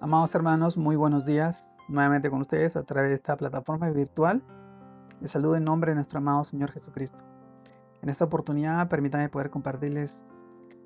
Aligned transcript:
Amados 0.00 0.32
hermanos, 0.36 0.76
muy 0.76 0.94
buenos 0.94 1.26
días. 1.26 1.76
Nuevamente 1.88 2.30
con 2.30 2.40
ustedes 2.40 2.76
a 2.76 2.84
través 2.84 3.08
de 3.08 3.16
esta 3.16 3.36
plataforma 3.36 3.90
virtual. 3.90 4.44
Les 5.20 5.32
saludo 5.32 5.56
en 5.56 5.64
nombre 5.64 5.90
de 5.90 5.96
nuestro 5.96 6.18
amado 6.18 6.44
Señor 6.44 6.70
Jesucristo. 6.70 7.24
En 8.00 8.08
esta 8.08 8.24
oportunidad 8.24 8.88
permítanme 8.88 9.28
poder 9.28 9.50
compartirles 9.50 10.24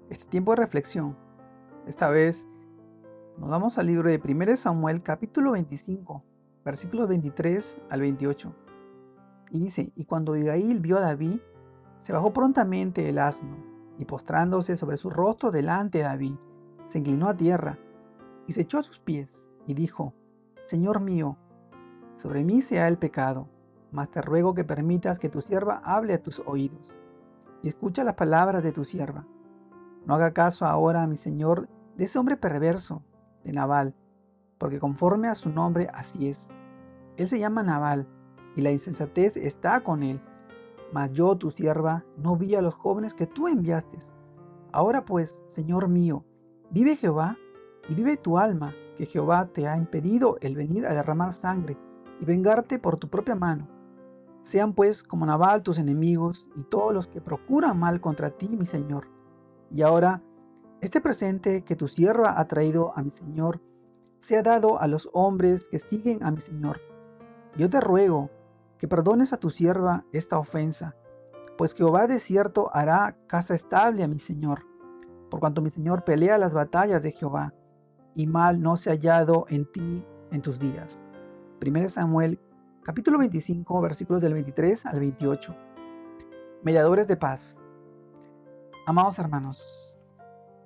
este 0.09 0.25
tiempo 0.25 0.53
de 0.53 0.63
reflexión. 0.63 1.15
Esta 1.87 2.09
vez 2.09 2.49
nos 3.37 3.51
vamos 3.51 3.77
al 3.77 3.89
libro 3.89 4.09
de 4.09 4.19
1 4.19 4.57
Samuel 4.57 5.03
capítulo 5.03 5.53
25, 5.53 6.25
versículos 6.65 7.07
23 7.07 7.83
al 7.91 8.01
28. 8.01 8.57
Y 9.51 9.61
dice, 9.61 9.93
y 9.95 10.07
cuando 10.07 10.33
Abigail 10.33 10.81
vio 10.81 10.97
a 10.97 11.03
David, 11.03 11.39
se 11.99 12.15
bajó 12.15 12.33
prontamente 12.33 13.11
el 13.11 13.19
asno, 13.19 13.59
y 13.99 14.07
postrándose 14.07 14.75
sobre 14.75 14.97
su 14.97 15.11
rostro 15.11 15.51
delante 15.51 15.99
de 15.99 16.05
David, 16.05 16.37
se 16.87 17.01
inclinó 17.01 17.29
a 17.29 17.37
tierra 17.37 17.79
y 18.47 18.53
se 18.53 18.63
echó 18.63 18.79
a 18.79 18.83
sus 18.83 18.99
pies 18.99 19.51
y 19.67 19.75
dijo, 19.75 20.15
Señor 20.63 21.01
mío, 21.01 21.39
sobre 22.13 22.45
mí 22.45 22.63
sea 22.63 22.89
el 22.89 22.99
pecado, 22.99 23.49
mas 23.91 24.11
te 24.11 24.23
ruego 24.23 24.55
que 24.55 24.65
permitas 24.65 25.19
que 25.19 25.29
tu 25.29 25.41
sierva 25.41 25.81
hable 25.85 26.15
a 26.15 26.23
tus 26.23 26.41
oídos 26.47 27.01
y 27.63 27.69
escucha 27.69 28.05
las 28.05 28.15
palabras 28.15 28.63
de 28.65 28.73
tu 28.73 28.85
sierva. 28.85 29.27
No 30.07 30.15
haga 30.15 30.33
caso 30.33 30.67
ahora, 30.67 31.07
mi 31.07 31.17
Señor, 31.17 31.69
de 31.97 32.05
ese 32.05 32.19
hombre 32.19 32.37
perverso, 32.37 33.03
de 33.45 33.53
Nabal, 33.53 33.95
porque 34.59 34.79
conforme 34.79 35.29
a 35.29 35.35
su 35.35 35.51
nombre 35.51 35.89
así 35.93 36.29
es. 36.29 36.51
Él 37.17 37.29
se 37.29 37.39
llama 37.39 37.63
Nabal, 37.63 38.09
y 38.57 38.61
la 38.61 38.71
insensatez 38.71 39.37
está 39.37 39.83
con 39.83 40.03
él. 40.03 40.21
Mas 40.93 41.13
yo, 41.13 41.37
tu 41.37 41.51
sierva, 41.51 42.05
no 42.17 42.37
vi 42.37 42.55
a 42.55 42.63
los 42.63 42.75
jóvenes 42.75 43.15
que 43.15 43.27
tú 43.27 43.49
enviaste. 43.49 43.99
Ahora 44.73 45.05
pues, 45.05 45.43
Señor 45.47 45.89
mío, 45.89 46.25
vive 46.71 46.97
Jehová, 46.97 47.37
y 47.89 47.95
vive 47.95 48.17
tu 48.17 48.39
alma, 48.39 48.75
que 48.97 49.07
Jehová 49.07 49.47
te 49.47 49.67
ha 49.67 49.77
impedido 49.77 50.37
el 50.41 50.55
venir 50.55 50.87
a 50.87 50.95
derramar 50.95 51.33
sangre 51.33 51.77
y 52.21 52.25
vengarte 52.25 52.79
por 52.79 52.97
tu 52.97 53.09
propia 53.09 53.35
mano. 53.35 53.69
Sean 54.43 54.75
pues 54.75 55.03
como 55.03 55.27
Nabal 55.27 55.63
tus 55.63 55.79
enemigos 55.79 56.51
y 56.57 56.65
todos 56.65 56.93
los 56.93 57.09
que 57.09 57.21
procuran 57.21 57.79
mal 57.79 58.01
contra 58.01 58.31
ti, 58.31 58.57
mi 58.57 58.67
Señor. 58.67 59.09
Y 59.71 59.83
ahora, 59.83 60.23
este 60.81 61.01
presente 61.01 61.65
que 61.65 61.77
tu 61.77 61.89
sierva 61.89 62.39
ha 62.39 62.47
traído 62.47 62.93
a 62.97 63.03
mi 63.03 63.11
Señor, 63.11 63.61
sea 64.19 64.43
dado 64.43 64.81
a 64.81 64.87
los 64.87 65.09
hombres 65.13 65.69
que 65.69 65.79
siguen 65.79 66.23
a 66.23 66.31
mi 66.31 66.41
Señor. 66.41 66.81
Yo 67.57 67.71
te 67.71 67.81
ruego 67.81 68.31
que 68.79 68.89
perdones 68.89 69.33
a 69.33 69.37
tu 69.37 69.51
sierva 69.51 70.05
esta 70.13 70.39
ofensa, 70.39 70.97
pues 71.57 71.75
Jehová 71.75 72.07
de 72.07 72.19
cierto 72.19 72.71
hará 72.73 73.17
casa 73.27 73.55
estable 73.55 74.03
a 74.03 74.09
mi 74.09 74.19
Señor, 74.19 74.65
por 75.31 75.41
cuanto 75.41 75.63
mi 75.63 75.71
Señor 75.71 76.05
pelea 76.05 76.37
las 76.39 76.55
batallas 76.55 77.03
de 77.03 77.13
Jehová 77.13 77.55
y 78.15 78.27
mal 78.27 78.61
no 78.61 78.77
se 78.77 78.91
ha 78.91 78.95
hallado 78.95 79.47
en 79.49 79.71
ti 79.71 80.05
en 80.31 80.43
tus 80.43 80.59
días. 80.59 81.05
1 81.65 81.89
Samuel 81.89 82.41
capítulo 82.83 83.19
25 83.19 83.81
versículos 83.81 84.23
del 84.23 84.35
23 84.35 84.87
al 84.87 85.01
28. 85.01 85.57
Mediadores 86.63 87.07
de 87.07 87.17
paz. 87.17 87.63
Amados 88.87 89.19
hermanos, 89.19 89.99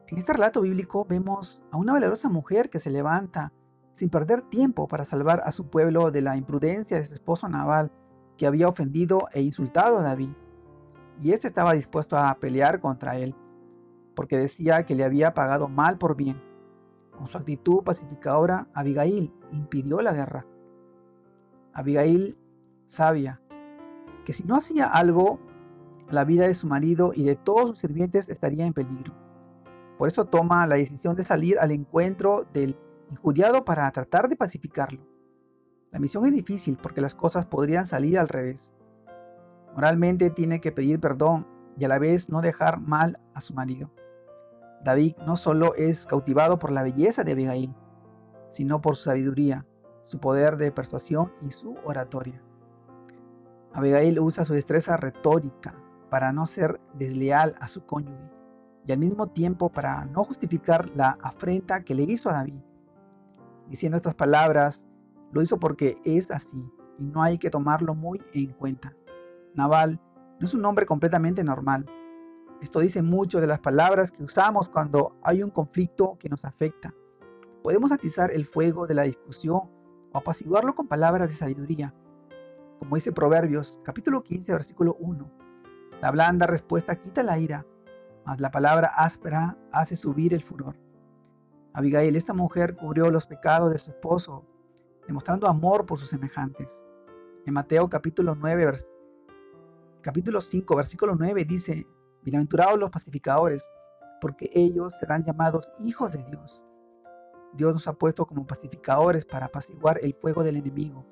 en 0.09 0.19
este 0.19 0.33
relato 0.33 0.61
bíblico 0.61 1.05
vemos 1.05 1.65
a 1.71 1.77
una 1.77 1.93
valerosa 1.93 2.29
mujer 2.29 2.71
que 2.71 2.79
se 2.79 2.91
levanta 2.91 3.53
sin 3.93 4.09
perder 4.09 4.45
tiempo 4.45 4.89
para 4.89 5.05
salvar 5.05 5.43
a 5.45 5.53
su 5.53 5.69
pueblo 5.69 6.11
de 6.11 6.23
la 6.23 6.37
imprudencia 6.37 6.97
de 6.97 7.05
su 7.05 7.15
esposo 7.15 7.49
Nabal, 7.49 7.91
que 8.37 8.47
había 8.47 8.69
ofendido 8.69 9.27
e 9.33 9.43
insultado 9.43 9.99
a 9.99 10.03
David. 10.03 10.33
Y 11.21 11.33
éste 11.33 11.49
estaba 11.49 11.73
dispuesto 11.73 12.17
a 12.17 12.35
pelear 12.39 12.81
contra 12.81 13.17
él, 13.17 13.35
porque 14.15 14.39
decía 14.39 14.85
que 14.85 14.95
le 14.95 15.05
había 15.05 15.35
pagado 15.35 15.69
mal 15.69 15.99
por 15.99 16.15
bien. 16.15 16.41
Con 17.17 17.27
su 17.27 17.39
actitud 17.39 17.83
pacificadora, 17.83 18.69
Abigail 18.75 19.35
impidió 19.53 20.01
la 20.03 20.13
guerra. 20.13 20.47
Abigail 21.73 22.37
sabia 22.87 23.41
que 24.25 24.33
si 24.33 24.45
no 24.45 24.57
hacía 24.57 24.87
algo, 24.87 25.39
la 26.11 26.25
vida 26.25 26.47
de 26.47 26.55
su 26.55 26.67
marido 26.67 27.13
y 27.15 27.25
de 27.25 27.37
todos 27.37 27.71
sus 27.71 27.79
sirvientes 27.79 28.29
estaría 28.29 28.67
en 28.67 28.73
peligro. 28.73 29.15
Por 29.99 30.09
eso 30.09 30.25
toma 30.27 30.67
la 30.67 30.77
decisión 30.77 31.17
de 31.17 31.23
salir 31.23 31.59
al 31.59 31.71
encuentro 31.71 32.47
del 32.53 32.77
injuriado 33.11 33.65
para 33.65 33.91
tratar 33.93 34.29
de 34.29 34.37
pacificarlo. 34.37 35.01
La 35.91 35.99
misión 35.99 36.27
es 36.27 36.33
difícil 36.33 36.77
porque 36.81 37.01
las 37.01 37.15
cosas 37.15 37.47
podrían 37.47 37.87
salir 37.87 38.19
al 38.19 38.29
revés. 38.29 38.75
Moralmente 39.75 40.31
tiene 40.31 40.61
que 40.61 40.73
pedir 40.73 41.01
perdón 41.01 41.47
y 41.77 41.85
a 41.85 41.89
la 41.89 41.99
vez 41.99 42.29
no 42.29 42.41
dejar 42.41 42.81
mal 42.81 43.19
a 43.35 43.41
su 43.41 43.55
marido. 43.55 43.91
David 44.85 45.17
no 45.27 45.37
solo 45.37 45.75
es 45.75 46.07
cautivado 46.07 46.59
por 46.59 46.73
la 46.73 46.83
belleza 46.83 47.25
de 47.25 47.33
Abigail, 47.33 47.75
sino 48.49 48.81
por 48.81 48.97
su 48.97 49.05
sabiduría, 49.05 49.65
su 50.03 50.21
poder 50.21 50.57
de 50.57 50.71
persuasión 50.71 51.33
y 51.43 51.51
su 51.51 51.77
oratoria. 51.85 52.43
Abigail 53.73 54.21
usa 54.21 54.45
su 54.45 54.55
destreza 54.55 54.97
retórica 54.97 55.75
para 56.09 56.33
no 56.33 56.47
ser 56.47 56.81
desleal 56.95 57.55
a 57.61 57.69
su 57.69 57.85
cónyuge 57.85 58.31
y 58.87 58.93
al 58.93 58.99
mismo 58.99 59.27
tiempo 59.27 59.69
para 59.69 60.05
no 60.07 60.23
justificar 60.25 60.89
la 60.95 61.17
afrenta 61.21 61.83
que 61.83 61.95
le 61.95 62.05
hizo 62.05 62.31
a 62.31 62.35
David. 62.35 62.61
Diciendo 63.69 63.97
estas 63.97 64.15
palabras, 64.15 64.89
lo 65.33 65.43
hizo 65.43 65.59
porque 65.59 65.97
es 66.05 66.31
así 66.31 66.71
y 66.99 67.07
no 67.07 67.23
hay 67.23 67.37
que 67.37 67.51
tomarlo 67.51 67.95
muy 67.95 68.23
en 68.33 68.51
cuenta. 68.51 68.95
Naval 69.55 70.01
no 70.39 70.47
es 70.47 70.55
un 70.55 70.65
hombre 70.65 70.87
completamente 70.87 71.43
normal, 71.43 71.87
esto 72.61 72.81
dice 72.81 73.03
mucho 73.03 73.41
de 73.41 73.47
las 73.47 73.61
palabras 73.61 74.11
que 74.11 74.23
usamos 74.23 74.69
cuando 74.69 75.17
hay 75.23 75.43
un 75.43 75.51
conflicto 75.51 76.17
que 76.19 76.29
nos 76.29 76.45
afecta. 76.45 76.95
Podemos 77.63 77.93
atizar 77.93 78.31
el 78.31 78.47
fuego 78.47 78.87
de 78.87 78.95
la 78.95 79.03
discusión 79.03 79.71
o 80.13 80.19
apaciguarlo 80.19 80.75
con 80.75 80.89
palabras 80.89 81.29
de 81.29 81.35
sabiduría. 81.35 81.95
Como 82.79 82.95
dice 82.95 83.13
Proverbios 83.13 83.81
capítulo 83.85 84.23
15 84.23 84.53
versículo 84.53 84.97
1. 85.01 85.31
La 86.01 86.11
blanda 86.11 86.47
respuesta 86.47 86.97
quita 86.97 87.23
la 87.23 87.39
ira, 87.39 87.67
mas 88.25 88.41
la 88.41 88.51
palabra 88.51 88.89
áspera 88.97 89.59
hace 89.73 89.97
subir 89.97 90.33
el 90.33 90.43
furor. 90.43 90.77
Abigail, 91.75 92.17
esta 92.17 92.33
mujer, 92.33 92.75
cubrió 92.75 93.11
los 93.11 93.27
pecados 93.27 93.71
de 93.71 93.79
su 93.79 93.91
esposo, 93.91 94.47
demostrando 95.07 95.47
amor 95.47 95.85
por 95.85 95.99
sus 95.99 96.09
semejantes. 96.09 96.87
En 97.45 97.53
Mateo 97.53 97.89
capítulo 97.89 98.35
9, 98.35 98.73
capítulo 100.01 100.41
5, 100.41 100.75
versículo 100.75 101.15
9 101.17 101.45
dice, 101.45 101.87
Bienaventurados 102.27 102.77
los 102.81 102.91
pacificadores, 102.91 103.73
porque 104.21 104.51
ellos 104.53 104.99
serán 104.99 105.23
llamados 105.23 105.71
hijos 105.85 106.13
de 106.15 106.25
Dios. 106.25 106.67
Dios 107.53 107.73
nos 107.73 107.87
ha 107.87 107.93
puesto 107.93 108.27
como 108.27 108.45
pacificadores 108.45 109.25
para 109.25 109.47
apaciguar 109.47 110.01
el 110.03 110.13
fuego 110.13 110.43
del 110.43 110.57
enemigo. 110.57 111.07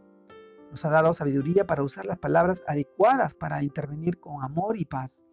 Nos 0.73 0.85
ha 0.85 0.91
dado 0.91 1.15
sabiduría 1.15 1.69
para 1.69 1.85
usar 1.85 2.05
las 2.05 2.19
palabras 2.19 2.65
adecuadas 2.67 3.33
para 3.33 3.63
intervenir 3.63 4.19
con 4.19 4.43
amor 4.43 4.77
y 4.77 4.87
paz 4.87 5.25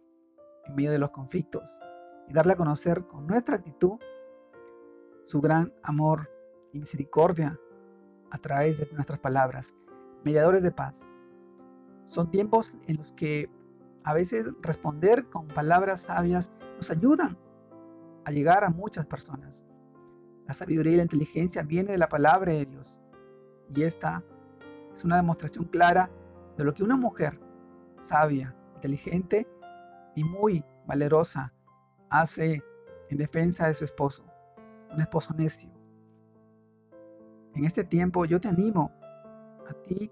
en 0.66 0.76
medio 0.76 0.92
de 0.92 1.00
los 1.00 1.10
conflictos 1.10 1.80
y 2.28 2.32
darle 2.32 2.52
a 2.52 2.56
conocer 2.56 3.08
con 3.08 3.26
nuestra 3.26 3.56
actitud 3.56 3.98
su 5.24 5.40
gran 5.40 5.74
amor 5.82 6.30
y 6.72 6.78
misericordia 6.78 7.58
a 8.30 8.38
través 8.38 8.78
de 8.78 8.88
nuestras 8.92 9.18
palabras. 9.18 9.76
Mediadores 10.22 10.62
de 10.62 10.70
paz. 10.70 11.10
Son 12.04 12.30
tiempos 12.30 12.78
en 12.86 12.98
los 12.98 13.10
que 13.10 13.50
a 14.04 14.14
veces 14.14 14.50
responder 14.62 15.28
con 15.28 15.48
palabras 15.48 16.00
sabias 16.00 16.52
nos 16.76 16.90
ayudan 16.90 17.38
a 18.24 18.30
llegar 18.30 18.64
a 18.64 18.70
muchas 18.70 19.06
personas. 19.06 19.66
La 20.46 20.54
sabiduría 20.54 20.94
y 20.94 20.96
la 20.96 21.02
inteligencia 21.02 21.62
viene 21.62 21.92
de 21.92 21.98
la 21.98 22.08
palabra 22.08 22.52
de 22.52 22.64
Dios. 22.64 23.00
Y 23.70 23.82
esta 23.82 24.24
es 24.92 25.04
una 25.04 25.16
demostración 25.16 25.64
clara 25.64 26.10
de 26.56 26.64
lo 26.64 26.74
que 26.74 26.82
una 26.82 26.96
mujer 26.96 27.40
sabia, 27.98 28.54
inteligente 28.74 29.46
y 30.14 30.24
muy 30.24 30.64
valerosa 30.86 31.52
hace 32.10 32.62
en 33.08 33.18
defensa 33.18 33.68
de 33.68 33.74
su 33.74 33.84
esposo, 33.84 34.24
un 34.92 35.00
esposo 35.00 35.32
necio. 35.34 35.70
En 37.54 37.64
este 37.64 37.84
tiempo 37.84 38.24
yo 38.24 38.40
te 38.40 38.48
animo 38.48 38.90
a 39.68 39.72
ti 39.82 40.10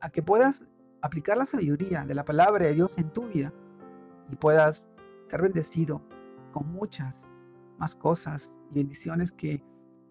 a 0.00 0.10
que 0.10 0.22
puedas 0.22 0.72
aplicar 1.06 1.36
la 1.36 1.46
sabiduría 1.46 2.04
de 2.04 2.14
la 2.14 2.24
palabra 2.24 2.66
de 2.66 2.74
Dios 2.74 2.98
en 2.98 3.10
tu 3.10 3.28
vida 3.28 3.52
y 4.28 4.36
puedas 4.36 4.90
ser 5.24 5.42
bendecido 5.42 6.02
con 6.52 6.72
muchas 6.72 7.32
más 7.78 7.94
cosas 7.94 8.60
y 8.70 8.74
bendiciones 8.74 9.32
que, 9.32 9.62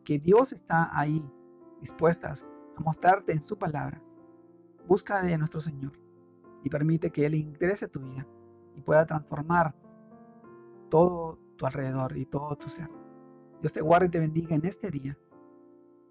que 0.03 0.19
Dios 0.19 0.51
está 0.51 0.89
ahí 0.97 1.27
dispuestas 1.79 2.51
a 2.75 2.81
mostrarte 2.81 3.31
en 3.31 3.41
su 3.41 3.57
palabra. 3.57 4.01
Busca 4.87 5.21
de 5.21 5.37
nuestro 5.37 5.61
Señor 5.61 5.93
y 6.63 6.69
permite 6.69 7.11
que 7.11 7.25
Él 7.25 7.35
ingrese 7.35 7.85
a 7.85 7.91
tu 7.91 7.99
vida 7.99 8.27
y 8.75 8.81
pueda 8.81 9.05
transformar 9.05 9.75
todo 10.89 11.39
tu 11.57 11.65
alrededor 11.65 12.17
y 12.17 12.25
todo 12.25 12.55
tu 12.55 12.69
ser. 12.69 12.89
Dios 13.61 13.73
te 13.73 13.81
guarde 13.81 14.07
y 14.07 14.09
te 14.09 14.19
bendiga 14.19 14.55
en 14.55 14.65
este 14.65 14.91
día. 14.91 15.13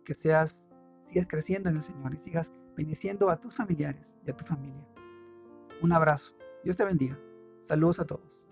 Que 0.04 0.14
seas 0.14 0.70
sigas 1.04 1.26
creciendo 1.28 1.70
en 1.70 1.76
el 1.76 1.82
Señor 1.82 2.14
y 2.14 2.16
sigas 2.16 2.52
bendiciendo 2.76 3.30
a 3.30 3.38
tus 3.38 3.54
familiares 3.54 4.18
y 4.26 4.30
a 4.30 4.36
tu 4.36 4.44
familia. 4.44 4.86
Un 5.82 5.92
abrazo. 5.92 6.32
Dios 6.64 6.76
te 6.76 6.84
bendiga. 6.84 7.18
Saludos 7.60 8.00
a 8.00 8.06
todos. 8.06 8.46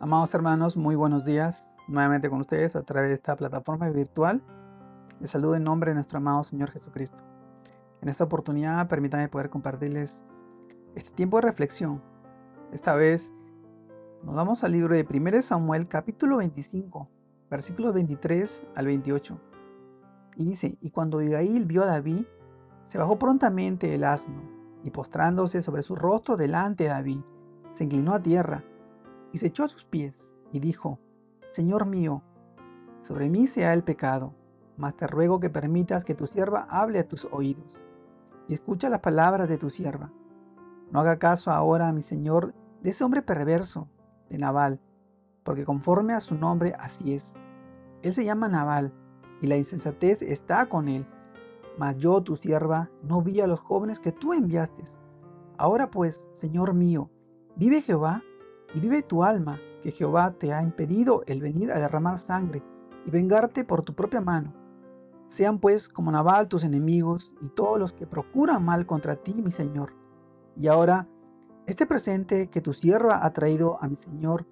Amados 0.00 0.32
hermanos, 0.32 0.76
muy 0.76 0.94
buenos 0.94 1.24
días. 1.24 1.76
Nuevamente 1.88 2.30
con 2.30 2.40
ustedes 2.40 2.76
a 2.76 2.82
través 2.82 3.08
de 3.08 3.14
esta 3.14 3.34
plataforma 3.34 3.90
virtual. 3.90 4.42
Les 5.20 5.30
saludo 5.30 5.56
en 5.56 5.64
nombre 5.64 5.90
de 5.90 5.94
nuestro 5.96 6.18
amado 6.18 6.44
Señor 6.44 6.70
Jesucristo. 6.70 7.22
En 8.00 8.08
esta 8.08 8.24
oportunidad 8.24 8.86
permítanme 8.88 9.28
poder 9.28 9.50
compartirles 9.50 10.24
este 10.94 11.10
tiempo 11.10 11.38
de 11.38 11.42
reflexión. 11.42 12.00
Esta 12.72 12.94
vez 12.94 13.32
nos 14.22 14.34
vamos 14.34 14.64
al 14.64 14.72
libro 14.72 14.94
de 14.94 15.06
1 15.08 15.42
Samuel 15.42 15.86
capítulo 15.86 16.38
25, 16.38 17.08
versículos 17.50 17.94
23 17.94 18.64
al 18.74 18.86
28. 18.86 19.40
Y 20.36 20.44
dice, 20.44 20.76
y 20.80 20.90
cuando 20.90 21.18
Abigail 21.18 21.66
vio 21.66 21.82
a 21.82 21.86
David, 21.86 22.24
se 22.82 22.98
bajó 22.98 23.18
prontamente 23.18 23.94
el 23.94 24.04
asno, 24.04 24.42
y 24.82 24.90
postrándose 24.90 25.62
sobre 25.62 25.82
su 25.82 25.94
rostro 25.94 26.36
delante 26.36 26.84
de 26.84 26.90
David, 26.90 27.20
se 27.70 27.84
inclinó 27.84 28.14
a 28.14 28.22
tierra 28.22 28.64
y 29.32 29.38
se 29.38 29.48
echó 29.48 29.64
a 29.64 29.68
sus 29.68 29.84
pies 29.84 30.36
y 30.52 30.60
dijo, 30.60 30.98
Señor 31.48 31.86
mío, 31.86 32.22
sobre 32.98 33.28
mí 33.28 33.46
sea 33.46 33.72
el 33.72 33.84
pecado, 33.84 34.34
mas 34.76 34.96
te 34.96 35.06
ruego 35.06 35.40
que 35.40 35.50
permitas 35.50 36.04
que 36.04 36.14
tu 36.14 36.26
sierva 36.26 36.66
hable 36.70 36.98
a 36.98 37.08
tus 37.08 37.26
oídos 37.30 37.86
y 38.48 38.54
escucha 38.54 38.88
las 38.88 39.00
palabras 39.00 39.48
de 39.48 39.58
tu 39.58 39.70
sierva. 39.70 40.12
No 40.90 41.00
haga 41.00 41.18
caso 41.18 41.50
ahora, 41.50 41.92
mi 41.92 42.02
Señor, 42.02 42.54
de 42.82 42.90
ese 42.90 43.04
hombre 43.04 43.22
perverso, 43.22 43.88
de 44.28 44.38
Nabal, 44.38 44.80
porque 45.44 45.64
conforme 45.64 46.12
a 46.12 46.20
su 46.20 46.34
nombre 46.34 46.74
así 46.78 47.14
es. 47.14 47.36
Él 48.02 48.12
se 48.14 48.24
llama 48.24 48.48
Nabal, 48.48 48.92
y 49.40 49.46
la 49.46 49.56
insensatez 49.56 50.22
está 50.22 50.68
con 50.68 50.88
él. 50.88 51.06
Mas 51.78 51.96
yo, 51.96 52.22
tu 52.22 52.36
sierva, 52.36 52.90
no 53.02 53.22
vi 53.22 53.40
a 53.40 53.46
los 53.46 53.60
jóvenes 53.60 54.00
que 54.00 54.12
tú 54.12 54.32
enviaste. 54.32 54.82
Ahora 55.56 55.90
pues, 55.90 56.28
Señor 56.32 56.74
mío, 56.74 57.10
vive 57.56 57.82
Jehová, 57.82 58.22
y 58.74 58.80
vive 58.80 59.02
tu 59.02 59.24
alma, 59.24 59.58
que 59.82 59.90
Jehová 59.90 60.32
te 60.32 60.52
ha 60.52 60.62
impedido 60.62 61.22
el 61.26 61.40
venir 61.40 61.72
a 61.72 61.78
derramar 61.78 62.18
sangre 62.18 62.62
y 63.06 63.10
vengarte 63.10 63.64
por 63.64 63.82
tu 63.82 63.94
propia 63.94 64.20
mano. 64.20 64.52
Sean 65.28 65.58
pues 65.58 65.88
como 65.88 66.10
Nabal 66.10 66.48
tus 66.48 66.64
enemigos 66.64 67.36
y 67.40 67.50
todos 67.50 67.78
los 67.78 67.92
que 67.92 68.06
procuran 68.06 68.64
mal 68.64 68.86
contra 68.86 69.16
ti, 69.16 69.42
mi 69.42 69.50
Señor. 69.50 69.94
Y 70.56 70.68
ahora, 70.68 71.08
este 71.68 71.84
presente 71.84 72.48
que 72.48 72.62
tu 72.62 72.72
sierva 72.72 73.26
ha 73.26 73.32
traído 73.34 73.76
a 73.82 73.88
mi 73.88 73.94
Señor, 73.94 74.46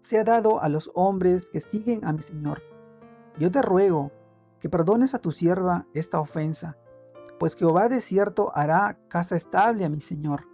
sea 0.00 0.24
dado 0.24 0.62
a 0.62 0.70
los 0.70 0.90
hombres 0.94 1.50
que 1.50 1.60
siguen 1.60 2.06
a 2.06 2.12
mi 2.14 2.22
Señor. 2.22 2.62
Yo 3.36 3.50
te 3.50 3.60
ruego 3.60 4.12
que 4.60 4.70
perdones 4.70 5.12
a 5.12 5.18
tu 5.18 5.30
sierva 5.30 5.86
esta 5.92 6.20
ofensa, 6.20 6.78
pues 7.38 7.54
Jehová 7.54 7.90
de 7.90 8.00
cierto 8.00 8.50
hará 8.54 8.98
casa 9.08 9.36
estable 9.36 9.84
a 9.84 9.90
mi 9.90 10.00
Señor, 10.00 10.44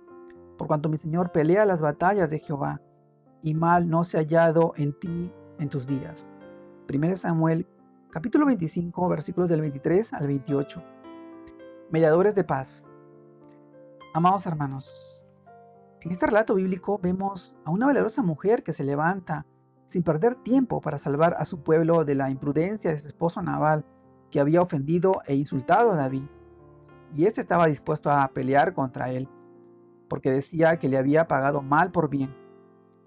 por 0.59 0.67
cuanto 0.67 0.89
mi 0.89 0.97
Señor 0.97 1.31
pelea 1.31 1.65
las 1.65 1.81
batallas 1.81 2.29
de 2.29 2.41
Jehová 2.41 2.83
y 3.41 3.55
mal 3.55 3.89
no 3.89 4.03
se 4.03 4.17
ha 4.17 4.23
hallado 4.23 4.73
en 4.77 4.99
ti 4.99 5.33
en 5.61 5.69
tus 5.69 5.87
días. 5.87 6.33
1 6.93 7.15
Samuel 7.15 7.69
capítulo 8.11 8.47
25 8.47 9.09
versículos 9.09 9.49
del 9.49 9.61
23 9.61 10.12
al 10.15 10.27
28. 10.27 10.83
Mediadores 11.93 12.35
de 12.35 12.43
paz. 12.43 12.91
Amados 14.12 14.45
hermanos, 14.47 15.30
en 16.02 16.12
este 16.12 16.26
relato 16.26 16.55
bíblico 16.55 16.99
vemos 17.02 17.58
a 17.64 17.70
una 17.70 17.87
valerosa 17.87 18.23
mujer 18.23 18.62
que 18.62 18.73
se 18.73 18.85
levanta 18.85 19.47
sin 19.85 20.02
perder 20.02 20.37
tiempo 20.37 20.81
para 20.81 20.99
salvar 20.99 21.35
a 21.38 21.44
su 21.44 21.62
pueblo 21.62 22.05
de 22.05 22.14
la 22.14 22.31
imprudencia 22.31 22.91
de 22.91 22.99
su 22.99 23.08
esposo 23.08 23.43
Nabal, 23.43 23.85
que 24.31 24.41
había 24.41 24.62
ofendido 24.62 25.20
e 25.26 25.35
insultado 25.35 25.93
a 25.93 25.97
David. 25.97 26.25
Y 27.14 27.26
éste 27.26 27.41
estaba 27.41 27.67
dispuesto 27.67 28.11
a 28.11 28.26
pelear 28.29 28.73
contra 28.73 29.11
él, 29.11 29.29
porque 30.08 30.31
decía 30.31 30.79
que 30.79 30.88
le 30.88 30.97
había 30.97 31.26
pagado 31.26 31.61
mal 31.61 31.91
por 31.91 32.08
bien. 32.08 32.35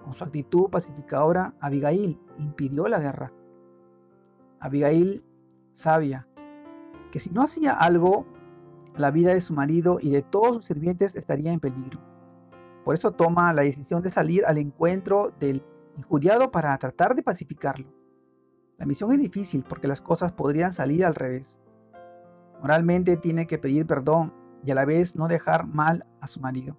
Con 0.03 0.13
su 0.13 0.23
actitud 0.23 0.69
pacificadora, 0.69 1.55
Abigail 1.61 2.19
impidió 2.37 2.87
la 2.89 2.99
guerra. 2.99 3.31
Abigail 4.59 5.23
sabia 5.71 6.27
que 7.11 7.19
si 7.19 7.31
no 7.31 7.43
hacía 7.43 7.73
algo, 7.73 8.25
la 8.97 9.09
vida 9.09 9.33
de 9.33 9.41
su 9.41 9.53
marido 9.53 9.97
y 10.01 10.09
de 10.09 10.21
todos 10.21 10.57
sus 10.57 10.65
sirvientes 10.65 11.15
estaría 11.15 11.53
en 11.53 11.59
peligro. 11.59 12.12
Por 12.83 12.95
eso 12.95 13.11
toma 13.11 13.53
la 13.53 13.61
decisión 13.61 14.01
de 14.01 14.09
salir 14.09 14.45
al 14.45 14.57
encuentro 14.57 15.31
del 15.39 15.63
injuriado 15.95 16.51
para 16.51 16.77
tratar 16.77 17.15
de 17.15 17.23
pacificarlo. 17.23 17.87
La 18.77 18.85
misión 18.85 19.11
es 19.13 19.19
difícil 19.19 19.63
porque 19.67 19.87
las 19.87 20.01
cosas 20.01 20.33
podrían 20.33 20.71
salir 20.71 21.05
al 21.05 21.15
revés. 21.15 21.61
Moralmente 22.59 23.15
tiene 23.17 23.47
que 23.47 23.57
pedir 23.57 23.85
perdón 23.85 24.33
y 24.63 24.71
a 24.71 24.75
la 24.75 24.85
vez 24.85 25.15
no 25.15 25.27
dejar 25.27 25.65
mal 25.67 26.05
a 26.19 26.27
su 26.27 26.41
marido. 26.41 26.77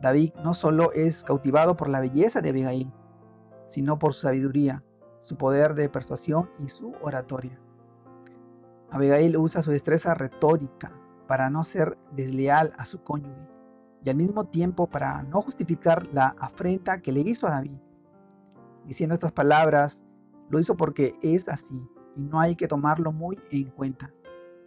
David 0.00 0.32
no 0.42 0.54
solo 0.54 0.92
es 0.92 1.22
cautivado 1.22 1.76
por 1.76 1.88
la 1.88 2.00
belleza 2.00 2.40
de 2.40 2.48
Abigail, 2.50 2.92
sino 3.66 3.98
por 3.98 4.14
su 4.14 4.22
sabiduría, 4.22 4.82
su 5.20 5.36
poder 5.36 5.74
de 5.74 5.88
persuasión 5.88 6.50
y 6.58 6.68
su 6.68 6.94
oratoria. 7.00 7.60
Abigail 8.90 9.36
usa 9.36 9.62
su 9.62 9.70
destreza 9.70 10.14
retórica 10.14 10.92
para 11.26 11.50
no 11.50 11.64
ser 11.64 11.96
desleal 12.12 12.72
a 12.76 12.84
su 12.84 13.02
cónyuge 13.02 13.53
y 14.04 14.10
al 14.10 14.16
mismo 14.16 14.44
tiempo 14.44 14.86
para 14.86 15.22
no 15.22 15.40
justificar 15.40 16.06
la 16.12 16.34
afrenta 16.38 17.00
que 17.00 17.12
le 17.12 17.20
hizo 17.20 17.46
a 17.46 17.50
David. 17.50 17.78
Diciendo 18.84 19.14
estas 19.14 19.32
palabras, 19.32 20.04
lo 20.50 20.58
hizo 20.58 20.76
porque 20.76 21.14
es 21.22 21.48
así 21.48 21.88
y 22.14 22.22
no 22.22 22.38
hay 22.38 22.54
que 22.54 22.68
tomarlo 22.68 23.12
muy 23.12 23.38
en 23.50 23.68
cuenta. 23.68 24.12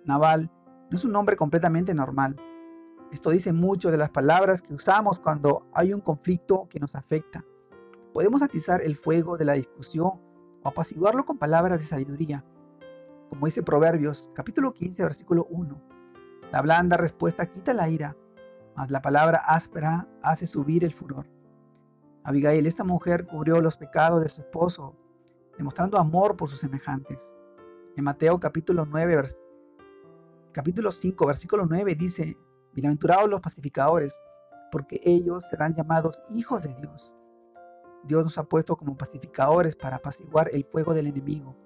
Naval 0.05 0.51
no 0.89 0.97
es 0.97 1.05
un 1.05 1.15
hombre 1.15 1.35
completamente 1.35 1.93
normal, 1.93 2.35
esto 3.11 3.29
dice 3.29 3.53
mucho 3.53 3.89
de 3.89 3.97
las 3.97 4.09
palabras 4.09 4.61
que 4.61 4.73
usamos 4.73 5.17
cuando 5.17 5.65
hay 5.73 5.93
un 5.93 6.01
conflicto 6.01 6.67
que 6.69 6.79
nos 6.79 6.93
afecta. 6.93 7.45
Podemos 8.13 8.41
atizar 8.41 8.81
el 8.81 8.97
fuego 8.97 9.37
de 9.37 9.45
la 9.45 9.53
discusión 9.53 10.19
o 10.61 10.67
apaciguarlo 10.67 11.23
con 11.23 11.37
palabras 11.37 11.79
de 11.79 11.85
sabiduría. 11.85 12.43
Como 13.29 13.45
dice 13.45 13.63
Proverbios 13.63 14.29
capítulo 14.35 14.73
15 14.73 15.03
versículo 15.03 15.47
1. 15.49 15.81
La 16.51 16.61
blanda 16.61 16.97
respuesta 16.97 17.45
quita 17.45 17.73
la 17.73 17.87
ira, 17.87 18.17
mas 18.77 18.91
la 18.91 19.01
palabra 19.01 19.39
áspera 19.39 20.07
hace 20.21 20.45
subir 20.45 20.83
el 20.83 20.93
furor. 20.93 21.25
Abigail, 22.23 22.67
esta 22.67 22.83
mujer, 22.83 23.25
cubrió 23.25 23.59
los 23.59 23.75
pecados 23.75 24.21
de 24.21 24.29
su 24.29 24.41
esposo, 24.41 24.95
demostrando 25.57 25.97
amor 25.97 26.37
por 26.37 26.47
sus 26.47 26.59
semejantes. 26.59 27.35
En 27.95 28.03
Mateo 28.03 28.39
capítulo 28.39 28.85
9, 28.85 29.23
capítulo 30.51 30.91
5, 30.91 31.25
versículo 31.25 31.65
9 31.65 31.95
dice, 31.95 32.37
Bienaventurados 32.73 33.27
los 33.27 33.41
pacificadores, 33.41 34.21
porque 34.71 35.01
ellos 35.03 35.49
serán 35.49 35.73
llamados 35.73 36.21
hijos 36.35 36.61
de 36.61 36.75
Dios. 36.75 37.17
Dios 38.03 38.23
nos 38.23 38.37
ha 38.37 38.43
puesto 38.43 38.75
como 38.75 38.95
pacificadores 38.95 39.75
para 39.75 39.95
apaciguar 39.95 40.51
el 40.53 40.63
fuego 40.63 40.93
del 40.93 41.07
enemigo. 41.07 41.57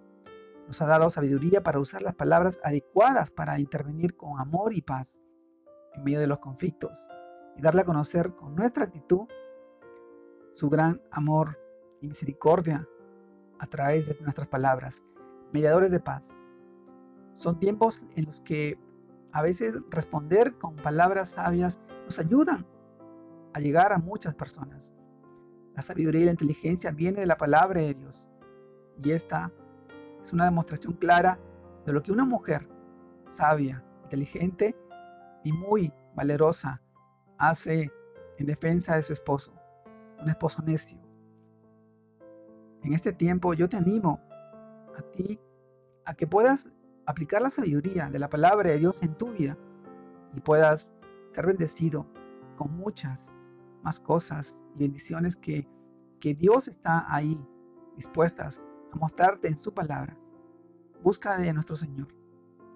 Nos 0.66 0.82
ha 0.82 0.86
dado 0.86 1.10
sabiduría 1.10 1.62
para 1.62 1.80
usar 1.80 2.04
las 2.04 2.16
palabras 2.16 2.62
adecuadas 2.64 3.32
para 3.32 3.60
intervenir 3.60 4.16
con 4.16 4.40
amor 4.40 4.74
y 4.74 4.82
paz 4.82 5.22
en 5.94 6.04
medio 6.04 6.20
de 6.20 6.28
los 6.28 6.40
conflictos 6.40 7.10
y 7.56 7.62
darle 7.62 7.82
a 7.82 7.86
conocer 7.86 8.36
con 8.36 8.56
nuestra 8.56 8.86
actitud 8.86 9.28
su 10.52 10.70
gran 10.70 11.02
amor 11.12 11.58
y 12.02 12.08
misericordia 12.08 12.88
a 13.60 13.68
través 13.68 14.08
de 14.08 14.18
nuestras 14.22 14.48
palabras. 14.48 15.06
Mediadores 15.54 15.92
de 15.92 16.00
paz. 16.00 16.38
Son 17.34 17.60
tiempos 17.60 18.06
en 18.16 18.26
los 18.26 18.42
que 18.42 18.80
a 19.32 19.42
veces 19.42 19.80
responder 19.90 20.58
con 20.58 20.76
palabras 20.76 21.30
sabias 21.30 21.82
nos 22.06 22.20
ayudan 22.20 22.66
a 23.54 23.60
llegar 23.60 23.94
a 23.94 23.98
muchas 23.98 24.36
personas. 24.36 24.96
La 25.76 25.82
sabiduría 25.82 26.22
y 26.22 26.26
la 26.26 26.32
inteligencia 26.32 26.92
viene 26.92 27.22
de 27.22 27.26
la 27.26 27.38
palabra 27.38 27.82
de 27.82 27.94
Dios. 27.94 28.30
Y 29.02 29.12
esta 29.12 29.52
es 30.22 30.34
una 30.34 30.46
demostración 30.46 30.94
clara 30.94 31.40
de 31.86 31.94
lo 31.94 32.04
que 32.04 32.12
una 32.12 32.26
mujer 32.26 32.68
sabia, 33.26 33.84
inteligente 34.04 34.76
y 35.44 35.52
muy 35.52 35.94
valerosa 36.16 36.82
hace 37.38 37.92
en 38.38 38.46
defensa 38.46 38.96
de 38.96 39.04
su 39.04 39.14
esposo, 39.14 39.54
un 40.20 40.30
esposo 40.30 40.62
necio. 40.62 41.00
En 42.84 42.94
este 42.94 43.14
tiempo 43.14 43.54
yo 43.54 43.70
te 43.70 43.78
animo 43.78 44.20
a 44.98 45.02
ti 45.12 45.40
a 46.06 46.14
que 46.14 46.28
puedas 46.28 46.76
aplicar 47.06 47.42
la 47.42 47.50
sabiduría 47.50 48.10
de 48.10 48.20
la 48.20 48.30
palabra 48.30 48.72
de 48.72 48.80
Dios 48.80 49.04
en 49.04 49.16
tu 49.16 49.32
vida 49.32 49.58
y 50.34 50.40
puedas 50.40 50.96
ser 51.30 51.46
bendecido 51.46 52.08
con 52.56 52.76
muchas 52.76 53.36
más 53.84 54.00
cosas 54.00 54.64
y 54.76 54.80
bendiciones 54.80 55.36
que, 55.36 55.68
que 56.20 56.34
Dios 56.34 56.68
está 56.68 57.06
ahí 57.14 57.44
dispuestas 57.96 58.68
a 58.92 58.96
mostrarte 58.98 59.48
en 59.48 59.56
su 59.56 59.74
palabra. 59.74 60.18
Busca 61.04 61.38
de 61.38 61.54
nuestro 61.54 61.76
Señor 61.76 62.08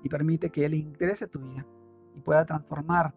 y 0.04 0.10
permite 0.10 0.50
que 0.50 0.66
Él 0.66 0.74
ingrese 0.74 1.26
a 1.26 1.28
tu 1.28 1.40
vida 1.40 1.66
y 2.16 2.22
pueda 2.22 2.46
transformar 2.46 3.14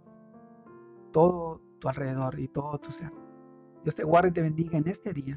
todo 1.12 1.60
tu 1.78 1.88
alrededor 1.88 2.38
y 2.38 2.48
todo 2.48 2.78
tu 2.78 2.92
ser. 2.92 3.12
Dios 3.82 3.94
te 3.94 4.04
guarde 4.04 4.28
y 4.28 4.32
te 4.32 4.42
bendiga 4.42 4.76
en 4.76 4.88
este 4.88 5.12
día. 5.12 5.36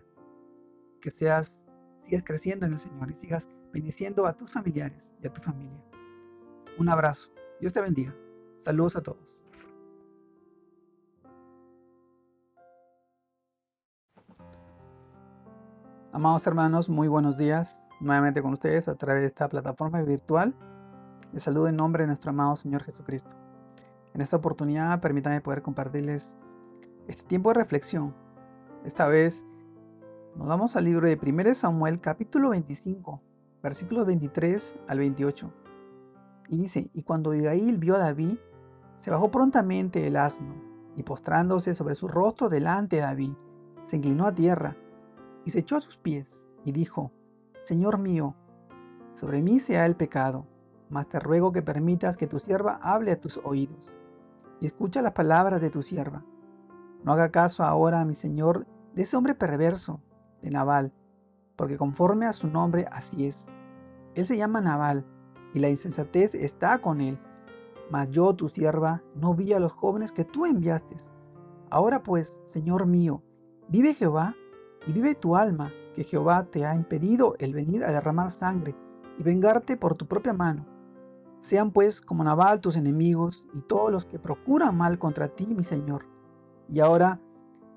Que 1.00 1.10
seas 1.10 1.68
sigas 1.98 2.24
creciendo 2.26 2.66
en 2.66 2.74
el 2.74 2.80
Señor 2.80 3.10
y 3.10 3.14
sigas 3.14 3.50
bendiciendo 3.72 4.26
a 4.26 4.36
tus 4.36 4.52
familiares 4.52 5.16
y 5.22 5.28
a 5.28 5.34
tu 5.34 5.42
familia. 5.42 5.82
Un 6.78 6.90
abrazo. 6.90 7.30
Dios 7.60 7.74
te 7.74 7.82
bendiga. 7.82 8.14
Saludos 8.58 8.96
a 8.96 9.02
todos. 9.02 9.44
Amados 16.14 16.46
hermanos, 16.46 16.90
muy 16.90 17.08
buenos 17.08 17.38
días. 17.38 17.90
Nuevamente 18.02 18.42
con 18.42 18.52
ustedes 18.52 18.88
a 18.90 18.96
través 18.96 19.22
de 19.22 19.28
esta 19.28 19.48
plataforma 19.48 20.02
virtual. 20.02 20.54
Les 21.32 21.44
saludo 21.44 21.68
en 21.68 21.78
nombre 21.78 22.04
de 22.04 22.08
nuestro 22.08 22.32
amado 22.32 22.56
Señor 22.56 22.84
Jesucristo. 22.84 23.36
En 24.14 24.22
esta 24.22 24.38
oportunidad, 24.38 25.00
permítanme 25.00 25.42
poder 25.42 25.62
compartirles 25.62 26.38
este 27.08 27.24
tiempo 27.24 27.50
de 27.50 27.56
reflexión. 27.56 28.14
Esta 28.84 29.08
vez 29.08 29.46
nos 30.36 30.48
vamos 30.48 30.76
al 30.76 30.86
libro 30.86 31.08
de 31.08 31.20
1 31.22 31.54
Samuel, 31.56 32.02
capítulo 32.02 32.50
25, 32.50 33.22
versículos 33.64 34.06
23 34.06 34.76
al 34.88 35.00
28. 35.00 35.54
Y 36.50 36.58
dice: 36.58 36.90
Y 36.94 37.04
cuando 37.04 37.32
Abigail 37.32 37.78
vio 37.78 37.96
a 37.96 38.00
David, 38.00 38.38
se 38.98 39.12
bajó 39.12 39.32
prontamente 39.32 40.06
el 40.06 40.18
asno 40.18 40.56
y 40.96 41.04
postrándose 41.04 41.74
sobre 41.74 41.96
su 41.96 42.08
rostro 42.08 42.50
delante 42.50 42.98
de 42.98 43.04
David, 43.04 43.34
se 43.84 43.96
inclinó 43.96 44.28
a 44.28 44.36
tierra 44.36 44.76
y 45.46 45.52
se 45.52 45.60
echó 45.60 45.78
a 45.78 45.82
sus 45.82 45.98
pies 45.98 46.50
y 46.66 46.72
dijo, 46.72 47.12
Señor 47.62 47.98
mío, 47.98 48.36
sobre 49.10 49.42
mí 49.42 49.60
sea 49.60 49.86
el 49.86 49.96
pecado, 49.96 50.48
mas 50.92 51.08
te 51.08 51.20
ruego 51.20 51.52
que 51.52 51.62
permitas 51.62 52.18
que 52.18 52.28
tu 52.28 52.38
sierva 52.38 52.80
hable 52.84 53.12
a 53.12 53.20
tus 53.20 53.38
oídos 53.44 53.98
y 54.60 54.66
escucha 54.68 55.02
las 55.02 55.14
palabras 55.14 55.62
de 55.62 55.72
tu 55.72 55.82
sierva. 55.82 56.24
No 57.04 57.14
haga 57.14 57.32
caso 57.32 57.64
ahora, 57.64 58.06
mi 58.06 58.14
Señor, 58.14 58.68
de 58.94 59.02
ese 59.02 59.18
hombre 59.18 59.34
perverso, 59.34 60.02
de 60.42 60.52
Nabal, 60.52 60.94
porque 61.56 61.78
conforme 61.78 62.28
a 62.28 62.34
su 62.34 62.48
nombre 62.48 62.88
así 62.92 63.26
es. 63.26 63.50
Él 64.14 64.26
se 64.26 64.38
llama 64.38 64.62
Nabal, 64.62 65.06
y 65.54 65.60
la 65.60 65.70
insensatez 65.70 66.36
está 66.36 66.80
con 66.80 67.02
él. 67.02 67.18
Mas 67.90 68.10
yo, 68.10 68.36
tu 68.36 68.48
sierva, 68.48 69.02
no 69.16 69.34
vi 69.34 69.54
a 69.54 69.60
los 69.60 69.72
jóvenes 69.72 70.12
que 70.12 70.26
tú 70.26 70.46
enviaste. 70.46 70.96
Ahora 71.70 72.04
pues, 72.04 72.42
Señor 72.44 72.86
mío, 72.86 73.24
vive 73.70 73.94
Jehová, 73.94 74.36
y 74.86 74.92
vive 74.94 75.16
tu 75.16 75.36
alma, 75.36 75.72
que 75.96 76.04
Jehová 76.04 76.44
te 76.44 76.66
ha 76.66 76.76
impedido 76.76 77.36
el 77.40 77.54
venir 77.54 77.84
a 77.84 77.92
derramar 77.92 78.30
sangre 78.30 78.76
y 79.18 79.24
vengarte 79.24 79.78
por 79.78 79.96
tu 79.96 80.06
propia 80.08 80.34
mano. 80.34 80.71
Sean 81.42 81.72
pues 81.72 82.02
como 82.02 82.24
Nabal 82.24 82.62
tus 82.62 82.76
enemigos 82.78 83.50
y 83.54 83.64
todos 83.64 83.92
los 83.92 84.06
que 84.06 84.20
procuran 84.20 84.78
mal 84.78 85.00
contra 85.00 85.28
ti, 85.28 85.54
mi 85.56 85.64
Señor. 85.64 86.06
Y 86.70 86.80
ahora, 86.80 87.20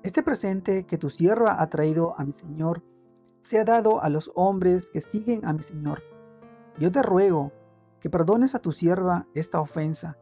este 0.03 0.21
presente 0.21 0.85
que 0.85 0.99
tu 0.99 1.09
sierva 1.09 1.59
ha 1.59 1.67
traído 1.67 2.13
a 2.17 2.23
mi 2.23 2.31
Señor, 2.31 2.83
sea 3.41 3.63
dado 3.63 4.01
a 4.03 4.09
los 4.09 4.31
hombres 4.35 4.91
que 4.91 5.01
siguen 5.01 5.45
a 5.45 5.51
mi 5.51 5.61
Señor. 5.61 6.03
Yo 6.77 6.91
te 6.91 7.01
ruego 7.01 7.51
que 7.99 8.09
perdones 8.09 8.53
a 8.53 8.59
tu 8.59 8.71
sierva 8.71 9.27
esta 9.33 9.59
ofensa, 9.59 10.15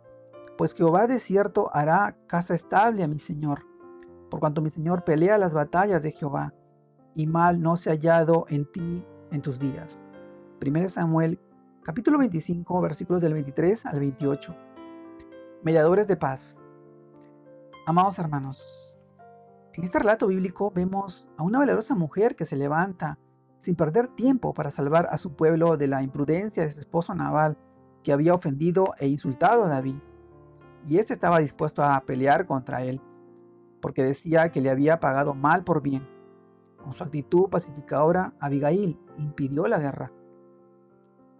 pues 0.57 0.73
Jehová 0.73 1.05
de 1.07 1.19
cierto 1.19 1.69
hará 1.73 2.17
casa 2.27 2.53
estable 2.53 3.03
a 3.03 3.07
mi 3.09 3.19
Señor, 3.19 3.65
por 4.29 4.39
cuanto 4.39 4.61
mi 4.61 4.69
Señor 4.69 5.03
pelea 5.03 5.37
las 5.37 5.53
batallas 5.53 6.01
de 6.01 6.11
Jehová 6.11 6.53
y 7.13 7.27
mal 7.27 7.61
no 7.61 7.75
se 7.75 7.89
ha 7.89 7.93
hallado 7.93 8.45
en 8.47 8.71
ti 8.71 9.05
en 9.31 9.41
tus 9.41 9.59
días. 9.59 10.05
1 10.65 10.87
Samuel 10.87 11.39
capítulo 11.83 12.17
25 12.17 12.79
versículos 12.79 13.21
del 13.21 13.33
23 13.33 13.85
al 13.87 13.99
28. 13.99 14.55
Mediadores 15.63 16.07
de 16.07 16.15
paz. 16.15 16.63
Amados 17.85 18.17
hermanos, 18.19 18.97
en 19.73 19.83
este 19.83 19.99
relato 19.99 20.27
bíblico 20.27 20.71
vemos 20.73 21.29
a 21.35 21.43
una 21.43 21.59
valerosa 21.59 21.93
mujer 21.93 22.37
que 22.37 22.45
se 22.45 22.55
levanta 22.55 23.19
sin 23.57 23.75
perder 23.75 24.09
tiempo 24.09 24.53
para 24.53 24.71
salvar 24.71 25.09
a 25.11 25.17
su 25.17 25.35
pueblo 25.35 25.75
de 25.75 25.87
la 25.87 26.01
imprudencia 26.01 26.63
de 26.63 26.71
su 26.71 26.79
esposo 26.79 27.13
Nabal, 27.15 27.57
que 28.01 28.13
había 28.13 28.33
ofendido 28.33 28.93
e 28.97 29.09
insultado 29.09 29.65
a 29.65 29.69
David. 29.69 29.99
Y 30.87 30.99
éste 30.99 31.11
estaba 31.11 31.39
dispuesto 31.39 31.83
a 31.83 31.99
pelear 32.05 32.45
contra 32.45 32.83
él, 32.83 33.01
porque 33.81 34.05
decía 34.05 34.53
que 34.53 34.61
le 34.61 34.69
había 34.69 35.01
pagado 35.01 35.33
mal 35.33 35.65
por 35.65 35.81
bien. 35.81 36.07
Con 36.77 36.93
su 36.93 37.03
actitud 37.03 37.49
pacificadora, 37.49 38.33
Abigail 38.39 39.01
impidió 39.17 39.67
la 39.67 39.79
guerra. 39.79 40.13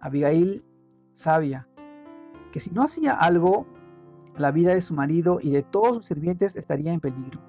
Abigail 0.04 0.62
sabia 1.14 1.66
que 2.52 2.60
si 2.60 2.70
no 2.72 2.82
hacía 2.82 3.14
algo, 3.14 3.66
la 4.36 4.50
vida 4.50 4.74
de 4.74 4.82
su 4.82 4.92
marido 4.92 5.38
y 5.40 5.50
de 5.50 5.62
todos 5.62 5.96
sus 5.96 6.04
sirvientes 6.04 6.56
estaría 6.56 6.92
en 6.92 7.00
peligro. 7.00 7.40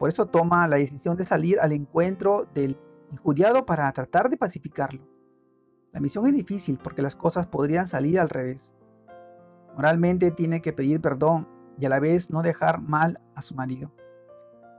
Por 0.00 0.08
eso 0.08 0.26
toma 0.26 0.66
la 0.66 0.76
decisión 0.76 1.16
de 1.16 1.22
salir 1.22 1.60
al 1.60 1.70
encuentro 1.70 2.48
del 2.52 2.76
injuriado 3.12 3.64
para 3.64 3.92
tratar 3.92 4.28
de 4.28 4.36
pacificarlo. 4.36 5.06
La 5.92 6.00
misión 6.00 6.26
es 6.26 6.34
difícil 6.34 6.80
porque 6.82 7.00
las 7.00 7.14
cosas 7.14 7.46
podrían 7.46 7.86
salir 7.86 8.18
al 8.18 8.28
revés. 8.28 8.76
Moralmente 9.76 10.32
tiene 10.32 10.60
que 10.60 10.72
pedir 10.72 11.00
perdón 11.00 11.46
y 11.78 11.86
a 11.86 11.90
la 11.90 12.00
vez 12.00 12.28
no 12.28 12.42
dejar 12.42 12.80
mal 12.80 13.20
a 13.36 13.40
su 13.40 13.54
marido. 13.54 13.92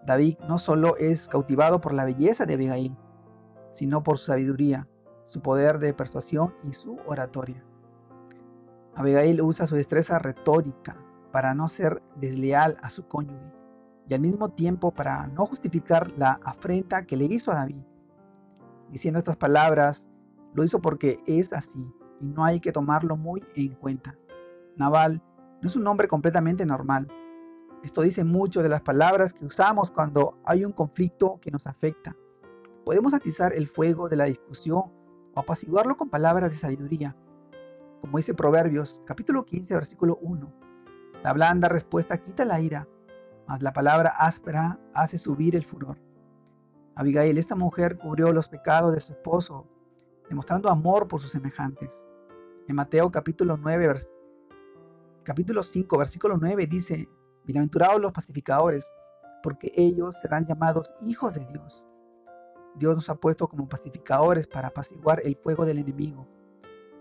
David 0.06 0.38
no 0.50 0.58
solo 0.58 0.98
es 0.98 1.30
cautivado 1.30 1.80
por 1.80 1.94
la 1.94 2.04
belleza 2.04 2.46
de 2.46 2.56
Abigail, 2.56 2.98
sino 3.72 4.04
por 4.04 4.18
su 4.18 4.26
sabiduría, 4.26 4.86
su 5.30 5.42
poder 5.42 5.78
de 5.78 5.94
persuasión 5.94 6.56
y 6.64 6.74
su 6.74 6.98
oratoria. 7.06 7.64
Abigail 8.96 9.44
usa 9.44 9.68
su 9.68 9.76
destreza 9.76 10.18
retórica 10.18 10.98
para 11.32 11.54
no 11.54 11.68
ser 11.68 12.02
desleal 12.16 12.78
a 12.82 12.90
su 12.90 13.08
cónyuge 13.08 13.54
y 14.08 14.16
al 14.16 14.22
mismo 14.22 14.50
tiempo 14.50 14.90
para 14.90 15.28
no 15.28 15.46
justificar 15.46 16.12
la 16.18 16.40
afrenta 16.44 17.06
que 17.06 17.16
le 17.16 17.26
hizo 17.26 17.52
a 17.52 17.58
David. 17.58 17.84
Diciendo 18.90 19.20
estas 19.20 19.38
palabras, 19.38 20.10
lo 20.56 20.64
hizo 20.64 20.82
porque 20.82 21.20
es 21.28 21.54
así 21.54 21.94
y 22.20 22.28
no 22.28 22.44
hay 22.44 22.60
que 22.60 22.72
tomarlo 22.72 23.16
muy 23.16 23.44
en 23.56 23.74
cuenta. 23.74 24.18
Naval 24.78 25.22
no 25.62 25.68
es 25.68 25.76
un 25.76 25.86
hombre 25.86 26.08
completamente 26.08 26.66
normal, 26.66 27.08
esto 27.84 28.02
dice 28.02 28.24
mucho 28.24 28.64
de 28.64 28.70
las 28.70 28.82
palabras 28.82 29.34
que 29.34 29.46
usamos 29.46 29.92
cuando 29.92 30.40
hay 30.44 30.66
un 30.66 30.72
conflicto 30.72 31.38
que 31.40 31.52
nos 31.52 31.68
afecta. 31.68 32.18
Podemos 32.84 33.14
atizar 33.14 33.54
el 33.54 33.68
fuego 33.68 34.10
de 34.10 34.16
la 34.16 34.26
discusión 34.26 34.99
o 35.36 35.40
apaciguarlo 35.40 35.98
con 35.98 36.10
palabras 36.10 36.52
de 36.52 36.58
sabiduría. 36.58 37.16
Como 38.02 38.18
dice 38.18 38.34
Proverbios 38.34 39.02
capítulo 39.06 39.46
15 39.46 39.76
versículo 39.76 40.18
1. 40.22 40.54
La 41.24 41.34
blanda 41.34 41.68
respuesta 41.68 42.18
quita 42.18 42.46
la 42.46 42.62
ira, 42.62 42.88
mas 43.48 43.62
la 43.62 43.74
palabra 43.74 44.14
áspera 44.18 44.80
hace 44.94 45.18
subir 45.18 45.56
el 45.56 45.66
furor. 45.66 45.98
Abigail, 46.96 47.38
esta 47.38 47.56
mujer, 47.56 47.98
cubrió 47.98 48.32
los 48.32 48.48
pecados 48.48 48.94
de 48.94 49.00
su 49.00 49.14
esposo, 49.14 49.68
demostrando 50.30 50.70
amor 50.70 51.08
por 51.08 51.20
sus 51.20 51.32
semejantes. 51.32 52.08
En 52.68 52.76
Mateo 52.76 53.10
capítulo 53.10 53.58
9, 53.58 53.96
capítulo 55.24 55.64
5, 55.64 55.98
versículo 55.98 56.38
9 56.38 56.68
dice, 56.68 57.08
Bienaventurados 57.46 58.02
los 58.02 58.12
pacificadores, 58.12 58.94
porque 59.42 59.72
ellos 59.76 60.20
serán 60.20 60.46
llamados 60.46 60.94
hijos 61.02 61.36
de 61.36 61.46
Dios. 61.48 61.88
Dios 62.80 62.96
nos 62.96 63.10
ha 63.10 63.16
puesto 63.16 63.48
como 63.48 63.68
pacificadores 63.68 64.48
para 64.48 64.70
apaciguar 64.70 65.22
el 65.26 65.36
fuego 65.36 65.66
del 65.66 65.80
enemigo. 65.80 66.28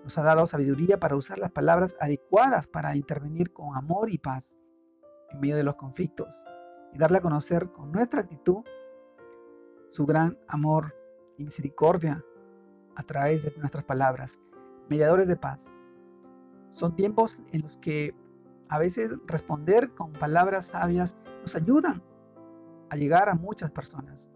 Nos 0.03 0.19
ha 0.19 0.23
dado 0.23 0.47
sabiduría 0.47 0.99
para 0.99 1.17
usar 1.17 1.39
las 1.39 1.53
palabras 1.53 1.97
adecuadas 2.01 2.67
para 2.67 2.97
intervenir 2.97 3.53
con 3.53 3.77
amor 3.77 4.11
y 4.11 4.19
paz 4.19 4.59
en 5.31 5.41
medio 5.41 5.57
de 5.57 5.65
los 5.65 5.77
conflictos 5.77 6.45
y 6.93 6.99
darle 6.99 7.19
a 7.19 7.23
conocer 7.23 7.71
con 7.73 7.93
nuestra 7.93 8.21
actitud 8.21 8.65
su 9.89 10.05
gran 10.05 10.37
amor 10.49 10.95
y 11.37 11.45
misericordia 11.45 12.25
a 12.97 13.03
través 13.05 13.45
de 13.45 13.55
nuestras 13.59 13.85
palabras. 13.85 14.43
Mediadores 14.89 15.29
de 15.29 15.37
paz. 15.37 15.75
Son 16.71 16.97
tiempos 16.97 17.43
en 17.53 17.63
los 17.63 17.77
que 17.77 18.17
a 18.69 18.79
veces 18.79 19.17
responder 19.27 19.95
con 19.95 20.13
palabras 20.13 20.67
sabias 20.67 21.17
nos 21.41 21.55
ayudan 21.55 22.03
a 22.91 22.97
llegar 22.97 23.29
a 23.29 23.35
muchas 23.35 23.71
personas. 23.71 24.33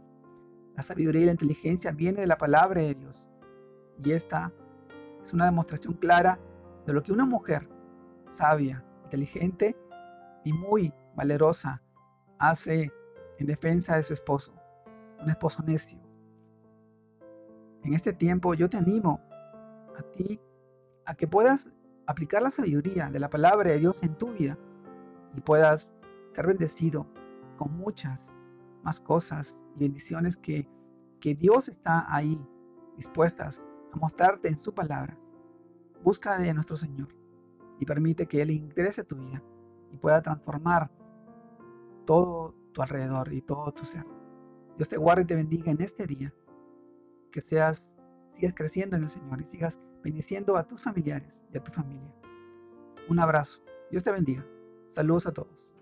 La 0.77 0.83
sabiduría 0.83 1.23
y 1.23 1.27
la 1.27 1.33
inteligencia 1.33 1.93
viene 1.93 2.21
de 2.21 2.27
la 2.27 2.39
palabra 2.39 2.81
de 2.81 2.95
Dios. 2.95 3.31
Y 3.99 4.13
esta 4.13 4.53
es 5.23 5.33
una 5.33 5.45
demostración 5.45 5.95
clara 5.95 6.39
de 6.87 6.93
lo 6.93 7.03
que 7.03 7.13
una 7.13 7.27
mujer 7.27 7.69
sabia, 8.27 8.85
inteligente 9.05 9.77
y 10.45 10.53
muy 10.53 10.93
valerosa 11.15 11.83
hace 12.39 12.91
en 13.39 13.47
defensa 13.47 13.97
de 13.97 14.03
su 14.03 14.13
esposo, 14.13 14.55
un 15.21 15.29
esposo 15.31 15.63
necio. 15.63 16.01
En 17.85 17.95
este 17.95 18.13
tiempo 18.13 18.55
yo 18.55 18.69
te 18.69 18.77
animo 18.77 19.21
a 19.97 20.03
ti 20.11 20.41
a 21.05 21.15
que 21.15 21.27
puedas 21.27 21.77
aplicar 22.07 22.43
la 22.43 22.51
sabiduría 22.51 23.11
de 23.11 23.21
la 23.21 23.29
palabra 23.29 23.71
de 23.71 23.79
Dios 23.79 24.03
en 24.03 24.17
tu 24.17 24.33
vida 24.33 24.59
y 25.35 25.41
puedas 25.41 25.95
ser 26.31 26.47
bendecido 26.47 27.07
con 27.57 27.77
muchas 27.77 28.37
más 28.83 29.01
cosas 29.01 29.65
y 29.77 29.81
bendiciones 29.81 30.37
que, 30.37 30.69
que 31.21 31.35
Dios 31.35 31.69
está 31.69 32.07
ahí 32.15 32.45
dispuestas 32.97 33.67
a 33.93 33.97
mostrarte 33.97 34.49
en 34.49 34.57
su 34.57 34.75
palabra. 34.75 35.19
Busca 36.03 36.39
de 36.39 36.53
nuestro 36.53 36.77
Señor 36.77 37.09
y 37.79 37.85
permite 37.85 38.27
que 38.27 38.43
Él 38.43 38.51
ingrese 38.51 39.03
a 39.03 39.05
tu 39.05 39.17
vida 39.17 39.43
y 39.91 39.97
pueda 39.97 40.21
transformar 40.23 40.91
todo 42.05 42.55
tu 42.73 42.83
alrededor 42.83 43.33
y 43.33 43.43
todo 43.43 43.73
tu 43.73 43.85
ser. 43.85 44.07
Dios 44.77 44.89
te 44.89 44.97
guarde 44.97 45.23
y 45.23 45.27
te 45.27 45.35
bendiga 45.35 45.71
en 45.71 45.81
este 45.81 46.07
día. 46.07 46.29
Que 47.31 47.41
seas 47.41 47.99
sigas 48.27 48.55
creciendo 48.55 48.97
en 48.97 49.03
el 49.03 49.09
Señor 49.09 49.41
y 49.41 49.45
sigas 49.45 49.81
bendiciendo 50.03 50.57
a 50.57 50.67
tus 50.67 50.83
familiares 50.83 51.45
y 51.53 51.59
a 51.59 51.63
tu 51.63 51.71
familia. 51.71 52.15
Un 53.09 53.19
abrazo. 53.19 53.61
Dios 53.91 54.03
te 54.03 54.13
bendiga. 54.13 54.45
Saludos 54.89 55.27
a 55.27 55.33
todos. 55.33 55.75